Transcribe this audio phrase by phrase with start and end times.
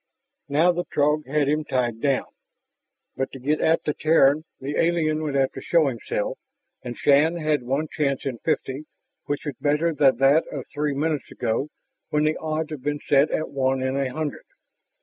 [0.49, 2.25] Now the Throg had him tied down.
[3.15, 6.39] But to get at the Terran the alien would have to show himself,
[6.81, 8.85] and Shann had one chance in fifty,
[9.25, 11.69] which was better than that of three minutes ago
[12.09, 14.45] when the odds had been set at one in a hundred.